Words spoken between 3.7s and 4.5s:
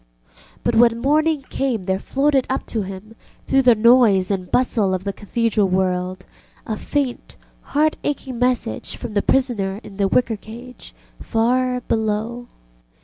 noise and